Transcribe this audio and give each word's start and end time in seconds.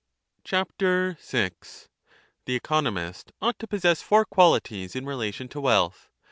6 0.47 0.71
The 2.45 2.55
economist 2.55 3.33
ought 3.39 3.59
to 3.59 3.67
possess 3.67 4.01
four 4.01 4.25
qualities 4.25 4.95
in 4.95 5.05
relation 5.05 5.47
to 5.49 5.61
wealth. 5.61 6.09